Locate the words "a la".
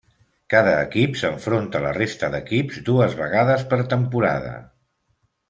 1.81-1.91